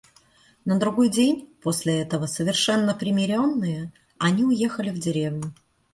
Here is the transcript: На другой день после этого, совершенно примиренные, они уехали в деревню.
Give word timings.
На 0.65 0.79
другой 0.79 1.09
день 1.09 1.47
после 1.61 2.01
этого, 2.01 2.25
совершенно 2.25 2.95
примиренные, 2.95 3.93
они 4.17 4.43
уехали 4.43 4.89
в 4.89 4.97
деревню. 4.97 5.53